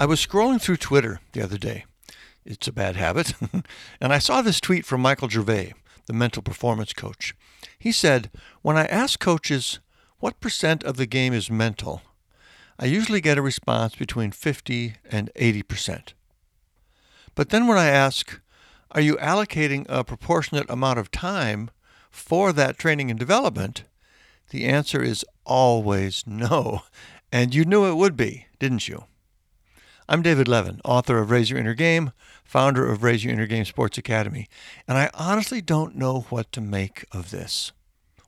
I 0.00 0.06
was 0.06 0.24
scrolling 0.24 0.60
through 0.60 0.76
Twitter 0.76 1.20
the 1.32 1.42
other 1.42 1.58
day. 1.58 1.84
It's 2.44 2.68
a 2.68 2.72
bad 2.72 2.94
habit. 2.94 3.34
and 4.00 4.12
I 4.12 4.20
saw 4.20 4.42
this 4.42 4.60
tweet 4.60 4.86
from 4.86 5.00
Michael 5.00 5.28
Gervais, 5.28 5.74
the 6.06 6.12
mental 6.12 6.40
performance 6.40 6.92
coach. 6.92 7.34
He 7.80 7.90
said, 7.90 8.30
When 8.62 8.76
I 8.76 8.84
ask 8.84 9.18
coaches 9.18 9.80
what 10.20 10.38
percent 10.38 10.84
of 10.84 10.98
the 10.98 11.06
game 11.06 11.32
is 11.32 11.50
mental, 11.50 12.02
I 12.78 12.86
usually 12.86 13.20
get 13.20 13.38
a 13.38 13.42
response 13.42 13.96
between 13.96 14.30
50 14.30 14.94
and 15.10 15.32
80 15.34 15.62
percent. 15.64 16.14
But 17.34 17.48
then 17.50 17.66
when 17.66 17.76
I 17.76 17.88
ask, 17.88 18.40
are 18.92 19.00
you 19.00 19.16
allocating 19.16 19.84
a 19.88 20.04
proportionate 20.04 20.70
amount 20.70 21.00
of 21.00 21.10
time 21.10 21.70
for 22.08 22.52
that 22.52 22.78
training 22.78 23.10
and 23.10 23.18
development? 23.18 23.82
The 24.50 24.66
answer 24.66 25.02
is 25.02 25.24
always 25.44 26.22
no. 26.24 26.82
And 27.32 27.52
you 27.52 27.64
knew 27.64 27.84
it 27.86 27.96
would 27.96 28.16
be, 28.16 28.46
didn't 28.60 28.86
you? 28.86 29.04
I'm 30.08 30.22
David 30.22 30.48
Levin, 30.48 30.80
author 30.84 31.18
of 31.18 31.30
Raise 31.30 31.50
Your 31.50 31.58
Inner 31.58 31.74
Game, 31.74 32.12
founder 32.42 32.90
of 32.90 33.02
Raise 33.02 33.24
Your 33.24 33.34
Inner 33.34 33.46
Game 33.46 33.66
Sports 33.66 33.98
Academy, 33.98 34.48
and 34.86 34.96
I 34.96 35.10
honestly 35.12 35.60
don't 35.60 35.96
know 35.96 36.20
what 36.30 36.50
to 36.52 36.60
make 36.60 37.04
of 37.12 37.30
this. 37.30 37.72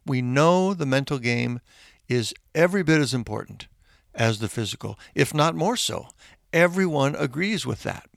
We 0.05 0.21
know 0.21 0.75
the 0.75 0.85
mental 0.85 1.19
game 1.19 1.61
is 2.09 2.35
every 2.55 2.83
bit 2.83 3.01
as 3.01 3.15
important 3.15 3.67
as 4.15 4.41
the 4.41 4.49
physical, 4.49 4.99
if 5.15 5.33
not 5.33 5.55
more 5.55 5.77
so. 5.77 6.09
Everyone 6.53 7.15
agrees 7.15 7.65
with 7.65 7.83
that 7.85 8.11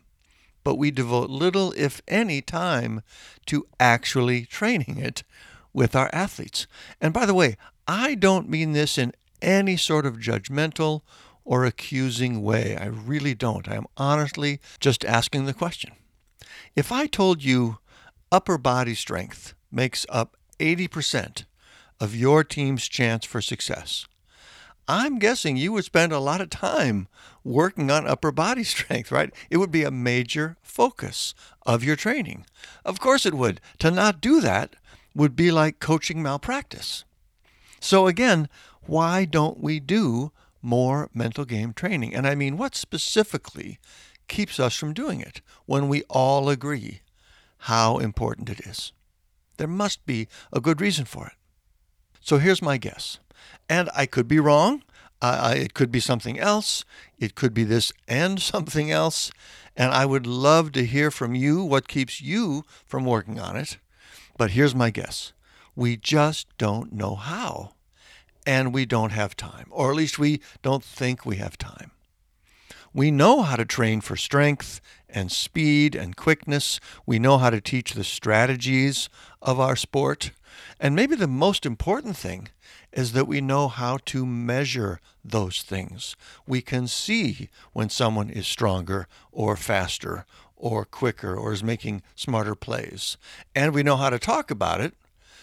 but 0.64 0.76
we 0.76 0.92
devote 0.92 1.30
little, 1.30 1.74
if 1.76 2.02
any, 2.08 2.42
time 2.42 3.02
to 3.46 3.68
actually 3.80 4.46
training 4.46 4.98
it 4.98 5.24
with 5.74 5.96
our 5.96 6.10
athletes. 6.14 6.68
And 7.02 7.14
by 7.14 7.26
the 7.26 7.34
way, 7.34 7.58
I 7.88 8.16
don't 8.16 8.50
mean 8.50 8.74
this 8.74 8.98
in 8.98 9.14
any 9.42 9.76
sort 9.76 10.06
of 10.06 10.18
judgmental 10.18 11.02
or 11.46 11.66
accusing 11.66 12.42
way. 12.42 12.78
I 12.78 12.86
really 12.86 13.34
don't. 13.36 13.68
I 13.68 13.76
am 13.76 13.86
honestly 13.98 14.60
just 14.80 15.04
asking 15.06 15.46
the 15.46 15.54
question. 15.54 15.92
If 16.76 16.92
I 16.92 17.08
told 17.08 17.44
you 17.44 17.80
upper 18.32 18.58
body 18.58 18.96
strength 18.96 19.54
makes 19.72 20.06
up 20.10 20.38
80% 20.60 21.46
of 22.00 22.16
your 22.16 22.44
team's 22.44 22.88
chance 22.88 23.26
for 23.26 23.42
success, 23.42 24.06
I'm 24.88 25.18
guessing 25.18 25.56
you 25.56 25.72
would 25.74 25.86
spend 25.86 26.12
a 26.12 26.20
lot 26.20 26.42
of 26.42 26.50
time 26.50 27.08
working 27.44 27.90
on 27.90 28.08
upper 28.08 28.32
body 28.32 28.64
strength, 28.76 29.12
right? 29.12 29.34
It 29.50 29.58
would 29.58 29.72
be 29.72 29.84
a 29.84 29.92
major 29.92 30.58
focus 30.62 31.34
of 31.66 31.84
your 31.84 31.96
training. 31.96 32.46
Of 32.84 33.00
course 33.00 33.26
it 33.26 33.34
would. 33.34 33.62
To 33.80 33.92
not 33.92 34.22
do 34.22 34.42
that 34.42 34.76
would 35.16 35.36
be 35.36 35.52
like 35.52 35.80
coaching 35.80 36.22
malpractice. 36.22 37.06
So 37.80 38.08
again, 38.08 38.50
why 38.86 39.26
don't 39.26 39.60
we 39.60 39.80
do 39.80 40.32
more 40.64 41.10
mental 41.14 41.46
game 41.46 41.74
training? 41.74 42.16
And 42.16 42.26
I 42.26 42.34
mean, 42.34 42.58
what 42.58 42.76
specifically 42.76 43.80
keeps 44.28 44.60
us 44.60 44.76
from 44.76 44.94
doing 44.94 45.20
it 45.20 45.42
when 45.66 45.88
we 45.88 46.04
all 46.10 46.50
agree 46.50 47.02
how 47.60 47.98
important 47.98 48.50
it 48.50 48.62
is? 48.62 48.92
There 49.58 49.68
must 49.68 50.06
be 50.06 50.28
a 50.52 50.60
good 50.60 50.82
reason 50.82 51.06
for 51.06 51.28
it. 51.28 51.34
So 52.20 52.38
here's 52.38 52.62
my 52.62 52.78
guess. 52.78 53.20
And 53.70 53.90
I 53.96 54.06
could 54.06 54.28
be 54.28 54.40
wrong. 54.40 54.84
It 55.22 55.74
could 55.74 55.92
be 55.92 56.00
something 56.00 56.40
else. 56.40 56.84
It 57.18 57.36
could 57.36 57.54
be 57.54 57.64
this 57.64 57.92
and 58.08 58.42
something 58.42 58.92
else. 58.92 59.32
And 59.76 59.94
I 59.94 60.06
would 60.06 60.28
love 60.28 60.72
to 60.74 60.86
hear 60.86 61.12
from 61.12 61.36
you 61.36 61.64
what 61.64 61.88
keeps 61.88 62.22
you 62.22 62.64
from 62.86 63.06
working 63.06 63.40
on 63.40 63.56
it. 63.56 63.78
But 64.38 64.52
here's 64.52 64.76
my 64.76 64.90
guess 64.90 65.34
we 65.76 65.98
just 65.98 66.48
don't 66.58 66.94
know 66.94 67.16
how. 67.16 67.74
And 68.46 68.74
we 68.74 68.86
don't 68.86 69.12
have 69.12 69.38
time, 69.38 69.68
or 69.70 69.92
at 69.92 69.98
least 69.98 70.20
we 70.20 70.42
don't 70.62 70.84
think 70.84 71.26
we 71.26 71.38
have 71.38 71.58
time. 71.58 71.92
We 72.94 73.10
know 73.10 73.42
how 73.42 73.56
to 73.56 73.66
train 73.66 74.02
for 74.02 74.16
strength 74.16 74.80
and 75.10 75.32
speed 75.32 75.96
and 75.96 76.16
quickness. 76.16 76.80
We 77.06 77.18
know 77.18 77.38
how 77.40 77.50
to 77.50 77.62
teach 77.62 77.94
the 77.94 78.04
strategies 78.04 79.10
of 79.42 79.60
our 79.60 79.76
sport. 79.76 80.32
And 80.80 80.96
maybe 80.96 81.16
the 81.16 81.28
most 81.28 81.66
important 81.66 82.16
thing 82.18 82.50
is 82.92 83.14
that 83.14 83.28
we 83.28 83.42
know 83.42 83.68
how 83.68 83.98
to 84.06 84.26
measure 84.26 85.00
those 85.26 85.64
things. 85.64 86.16
We 86.46 86.62
can 86.62 86.88
see 86.88 87.50
when 87.72 87.90
someone 87.90 88.30
is 88.30 88.46
stronger 88.46 89.08
or 89.32 89.56
faster 89.56 90.26
or 90.56 90.86
quicker 90.86 91.36
or 91.36 91.52
is 91.52 91.64
making 91.64 92.04
smarter 92.16 92.54
plays. 92.54 93.18
And 93.56 93.74
we 93.74 93.82
know 93.82 93.98
how 93.98 94.12
to 94.12 94.20
talk 94.20 94.52
about 94.52 94.82
it, 94.82 94.94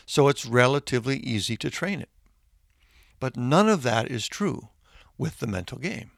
so 0.07 0.29
it's 0.29 0.47
relatively 0.47 1.19
easy 1.19 1.57
to 1.57 1.71
train 1.71 2.01
it. 2.01 2.09
But 3.21 3.37
none 3.37 3.69
of 3.69 3.83
that 3.83 4.11
is 4.11 4.27
true 4.27 4.69
with 5.17 5.39
the 5.39 5.47
mental 5.47 5.79
game. 5.79 6.11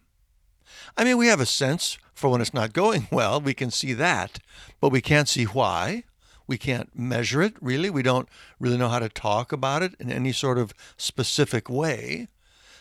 I 0.96 1.04
mean, 1.04 1.18
we 1.18 1.26
have 1.26 1.40
a 1.40 1.46
sense 1.46 1.98
for 2.14 2.30
when 2.30 2.40
it's 2.40 2.54
not 2.54 2.72
going 2.72 3.08
well, 3.12 3.40
we 3.40 3.52
can 3.52 3.70
see 3.70 3.92
that, 3.92 4.38
but 4.80 4.90
we 4.90 5.00
can't 5.00 5.28
see 5.28 5.44
why 5.44 6.04
we 6.46 6.58
can't 6.58 6.96
measure 6.98 7.42
it, 7.42 7.54
really. 7.60 7.90
We 7.90 8.02
don't 8.02 8.28
really 8.58 8.76
know 8.76 8.88
how 8.88 8.98
to 8.98 9.08
talk 9.08 9.52
about 9.52 9.82
it 9.82 9.94
in 9.98 10.10
any 10.10 10.32
sort 10.32 10.58
of 10.58 10.74
specific 10.96 11.68
way. 11.68 12.28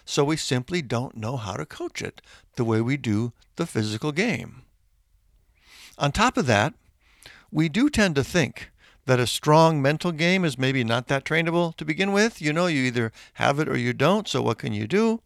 So 0.04 0.24
we 0.24 0.36
simply 0.36 0.82
don't 0.82 1.16
know 1.16 1.38
how 1.38 1.56
to 1.56 1.66
coach 1.66 2.02
it 2.02 2.22
the 2.56 2.66
way 2.66 2.82
we 2.82 2.98
do 2.98 3.34
the 3.56 3.66
physical 3.66 4.12
game. 4.12 4.64
On 5.98 6.12
top 6.12 6.38
of 6.38 6.48
that, 6.48 6.74
we 7.52 7.70
do 7.70 7.90
tend 7.90 8.16
to 8.16 8.24
think 8.24 8.71
that 9.06 9.20
a 9.20 9.28
strong 9.28 9.82
mental 9.82 10.12
game 10.12 10.46
is 10.46 10.58
maybe 10.58 10.84
not 10.84 11.08
that 11.08 11.24
trainable 11.24 11.76
to 11.78 11.86
begin 11.86 12.12
with. 12.12 12.42
You 12.42 12.54
know, 12.54 12.68
you 12.68 12.84
either 12.84 13.12
have 13.34 13.60
it 13.60 13.68
or 13.68 13.78
you 13.78 13.94
don't, 13.94 14.28
so 14.28 14.42
what 14.42 14.60
can 14.60 14.74
you 14.74 14.88
do? 14.88 15.22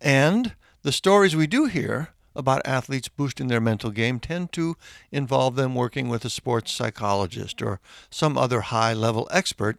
And 0.00 0.54
the 0.82 0.92
stories 0.92 1.34
we 1.36 1.46
do 1.46 1.66
hear 1.66 2.10
about 2.34 2.66
athletes 2.66 3.08
boosting 3.08 3.48
their 3.48 3.60
mental 3.60 3.90
game 3.90 4.18
tend 4.18 4.52
to 4.52 4.76
involve 5.10 5.54
them 5.54 5.74
working 5.74 6.08
with 6.08 6.24
a 6.24 6.30
sports 6.30 6.72
psychologist 6.72 7.62
or 7.62 7.80
some 8.10 8.38
other 8.38 8.62
high 8.62 8.92
level 8.92 9.28
expert 9.30 9.78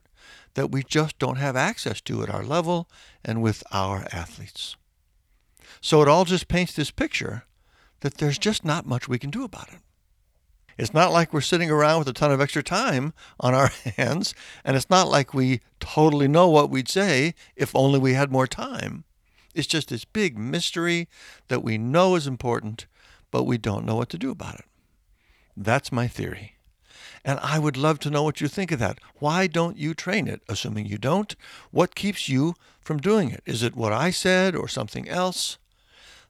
that 0.54 0.72
we 0.72 0.84
just 0.84 1.18
don't 1.20 1.38
have 1.38 1.56
access 1.56 2.00
to 2.02 2.22
at 2.24 2.30
our 2.30 2.44
level 2.44 2.88
and 3.26 3.42
with 3.42 3.64
our 3.72 4.08
athletes. 4.12 4.76
So 5.82 6.02
it 6.02 6.08
all 6.08 6.26
just 6.26 6.48
paints 6.48 6.74
this 6.74 6.92
picture 6.92 7.46
that 8.02 8.16
there's 8.16 8.38
just 8.38 8.64
not 8.64 8.86
much 8.86 9.08
we 9.08 9.20
can 9.20 9.30
do 9.30 9.44
about 9.44 9.70
it. 9.70 9.80
It's 10.78 10.94
not 10.94 11.12
like 11.12 11.34
we're 11.34 11.42
sitting 11.42 11.70
around 11.70 12.00
with 12.00 12.08
a 12.08 12.14
ton 12.14 12.32
of 12.32 12.42
extra 12.42 12.64
time 12.64 13.14
on 13.40 13.54
our 13.54 13.68
hands, 13.98 14.34
and 14.64 14.76
it's 14.76 14.90
not 14.90 15.08
like 15.08 15.34
we 15.34 15.62
totally 15.80 16.28
know 16.28 16.50
what 16.50 16.70
we'd 16.70 16.90
say 16.90 17.36
if 17.56 17.76
only 17.76 18.00
we 18.00 18.14
had 18.14 18.32
more 18.32 18.48
time. 18.48 19.04
It's 19.54 19.68
just 19.68 19.90
this 19.90 20.06
big 20.06 20.38
mystery 20.38 21.08
that 21.48 21.64
we 21.64 21.78
know 21.78 22.16
is 22.16 22.26
important, 22.26 22.88
but 23.30 23.44
we 23.44 23.58
don't 23.58 23.86
know 23.86 23.96
what 23.96 24.10
to 24.10 24.18
do 24.18 24.32
about 24.32 24.56
it. 24.56 24.66
That's 25.56 25.92
my 25.92 26.08
theory. 26.08 26.54
And 27.26 27.40
I 27.42 27.60
would 27.60 27.78
love 27.78 28.00
to 28.00 28.10
know 28.10 28.24
what 28.24 28.42
you 28.42 28.48
think 28.48 28.72
of 28.72 28.80
that. 28.80 29.00
Why 29.16 29.48
don't 29.48 29.78
you 29.78 29.94
train 29.94 30.28
it? 30.28 30.42
Assuming 30.50 30.86
you 30.86 30.98
don't, 30.98 31.36
what 31.72 31.96
keeps 31.96 32.28
you 32.28 32.56
from 32.82 32.98
doing 32.98 33.30
it? 33.30 33.42
Is 33.46 33.64
it 33.64 33.76
what 33.76 33.94
I 33.94 34.10
said 34.10 34.56
or 34.56 34.68
something 34.68 35.08
else? 35.08 35.58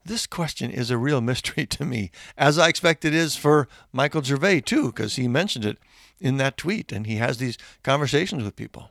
This 0.06 0.28
question 0.28 0.70
is 0.72 0.90
a 0.92 0.98
real 0.98 1.22
mystery 1.32 1.66
to 1.68 1.86
me, 1.86 2.12
as 2.38 2.58
I 2.58 2.68
expect 2.68 3.06
it 3.06 3.14
is 3.14 3.36
for 3.36 3.68
Michael 3.92 4.22
Gervais 4.22 4.62
too, 4.62 4.88
because 4.88 5.16
he 5.16 5.28
mentioned 5.28 5.66
it 5.66 5.78
in 6.20 6.38
that 6.38 6.58
tweet 6.58 6.92
and 6.92 7.06
he 7.06 7.16
has 7.18 7.38
these 7.38 7.58
conversations 7.84 8.44
with 8.44 8.56
people. 8.56 8.90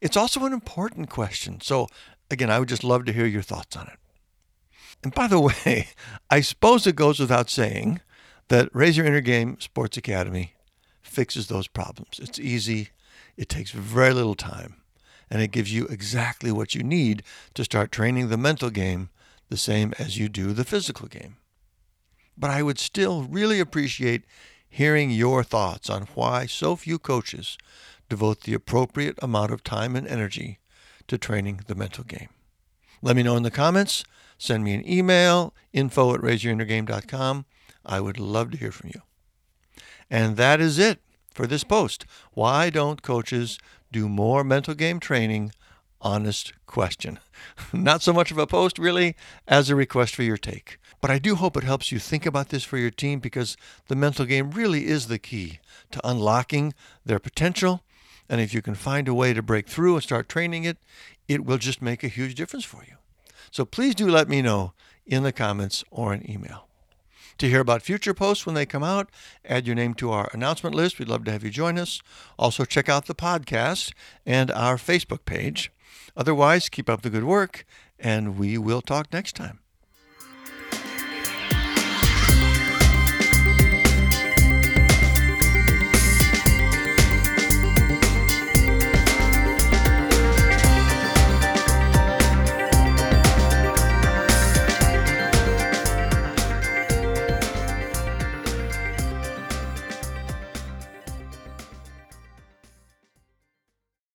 It's 0.00 0.16
also 0.16 0.44
an 0.44 0.52
important 0.52 1.08
question. 1.08 1.60
So 1.60 1.88
Again, 2.30 2.50
I 2.50 2.58
would 2.58 2.68
just 2.68 2.84
love 2.84 3.04
to 3.04 3.12
hear 3.12 3.26
your 3.26 3.42
thoughts 3.42 3.76
on 3.76 3.86
it. 3.86 3.98
And 5.02 5.14
by 5.14 5.26
the 5.26 5.40
way, 5.64 5.88
I 6.30 6.40
suppose 6.40 6.86
it 6.86 6.96
goes 6.96 7.20
without 7.20 7.50
saying 7.50 8.00
that 8.48 8.74
Raise 8.74 8.96
Your 8.96 9.06
Inner 9.06 9.20
Game 9.20 9.60
Sports 9.60 9.96
Academy 9.96 10.54
fixes 11.02 11.46
those 11.46 11.68
problems. 11.68 12.18
It's 12.20 12.38
easy, 12.38 12.90
it 13.36 13.48
takes 13.48 13.70
very 13.70 14.12
little 14.12 14.34
time, 14.34 14.76
and 15.30 15.42
it 15.42 15.52
gives 15.52 15.72
you 15.72 15.86
exactly 15.86 16.50
what 16.50 16.74
you 16.74 16.82
need 16.82 17.22
to 17.54 17.64
start 17.64 17.92
training 17.92 18.28
the 18.28 18.36
mental 18.36 18.70
game 18.70 19.10
the 19.48 19.56
same 19.56 19.92
as 19.98 20.18
you 20.18 20.28
do 20.28 20.52
the 20.52 20.64
physical 20.64 21.08
game. 21.08 21.36
But 22.36 22.50
I 22.50 22.62
would 22.62 22.78
still 22.78 23.22
really 23.22 23.60
appreciate 23.60 24.24
hearing 24.68 25.10
your 25.10 25.44
thoughts 25.44 25.88
on 25.88 26.08
why 26.14 26.46
so 26.46 26.74
few 26.74 26.98
coaches 26.98 27.56
devote 28.08 28.42
the 28.42 28.54
appropriate 28.54 29.18
amount 29.22 29.52
of 29.52 29.62
time 29.62 29.94
and 29.96 30.06
energy 30.06 30.58
to 31.06 31.18
training 31.18 31.60
the 31.66 31.74
mental 31.74 32.04
game. 32.04 32.28
Let 33.02 33.16
me 33.16 33.22
know 33.22 33.36
in 33.36 33.42
the 33.42 33.50
comments. 33.50 34.04
Send 34.38 34.64
me 34.64 34.74
an 34.74 34.88
email, 34.88 35.54
info 35.72 36.14
at 36.14 36.20
raiseyourinnergame.com. 36.20 37.44
I 37.86 38.00
would 38.00 38.18
love 38.18 38.50
to 38.50 38.56
hear 38.56 38.72
from 38.72 38.90
you. 38.94 39.02
And 40.10 40.36
that 40.36 40.60
is 40.60 40.78
it 40.78 41.00
for 41.32 41.46
this 41.46 41.64
post. 41.64 42.04
Why 42.32 42.70
don't 42.70 43.02
coaches 43.02 43.58
do 43.92 44.08
more 44.08 44.42
mental 44.42 44.74
game 44.74 45.00
training? 45.00 45.52
honest 46.04 46.52
question. 46.66 47.18
Not 47.72 48.02
so 48.02 48.12
much 48.12 48.30
of 48.30 48.38
a 48.38 48.46
post, 48.46 48.78
really, 48.78 49.16
as 49.48 49.68
a 49.68 49.74
request 49.74 50.14
for 50.14 50.22
your 50.22 50.36
take. 50.36 50.78
But 51.00 51.10
I 51.10 51.18
do 51.18 51.34
hope 51.34 51.56
it 51.56 51.64
helps 51.64 51.90
you 51.90 51.98
think 51.98 52.24
about 52.24 52.50
this 52.50 52.62
for 52.62 52.78
your 52.78 52.90
team 52.90 53.18
because 53.18 53.56
the 53.88 53.96
mental 53.96 54.24
game 54.24 54.52
really 54.52 54.86
is 54.86 55.08
the 55.08 55.18
key 55.18 55.58
to 55.90 56.06
unlocking 56.08 56.72
their 57.04 57.18
potential. 57.18 57.82
And 58.28 58.40
if 58.40 58.54
you 58.54 58.62
can 58.62 58.74
find 58.74 59.08
a 59.08 59.14
way 59.14 59.34
to 59.34 59.42
break 59.42 59.68
through 59.68 59.94
and 59.94 60.02
start 60.02 60.28
training 60.28 60.64
it, 60.64 60.78
it 61.28 61.44
will 61.44 61.58
just 61.58 61.82
make 61.82 62.04
a 62.04 62.08
huge 62.08 62.34
difference 62.34 62.64
for 62.64 62.84
you. 62.88 62.96
So 63.50 63.64
please 63.64 63.94
do 63.94 64.08
let 64.08 64.28
me 64.28 64.42
know 64.42 64.72
in 65.06 65.22
the 65.22 65.32
comments 65.32 65.84
or 65.90 66.12
an 66.12 66.28
email. 66.30 66.68
To 67.38 67.48
hear 67.48 67.60
about 67.60 67.82
future 67.82 68.14
posts 68.14 68.46
when 68.46 68.54
they 68.54 68.64
come 68.64 68.84
out, 68.84 69.10
add 69.44 69.66
your 69.66 69.74
name 69.74 69.94
to 69.94 70.12
our 70.12 70.30
announcement 70.32 70.74
list. 70.74 70.98
We'd 70.98 71.08
love 71.08 71.24
to 71.24 71.32
have 71.32 71.42
you 71.42 71.50
join 71.50 71.78
us. 71.78 72.00
Also, 72.38 72.64
check 72.64 72.88
out 72.88 73.06
the 73.06 73.14
podcast 73.14 73.92
and 74.24 74.50
our 74.52 74.76
Facebook 74.76 75.24
page. 75.24 75.72
Otherwise, 76.16 76.68
keep 76.68 76.88
up 76.88 77.02
the 77.02 77.10
good 77.10 77.24
work, 77.24 77.64
and 77.98 78.38
we 78.38 78.58
will 78.58 78.82
talk 78.82 79.12
next 79.12 79.34
time. 79.36 79.60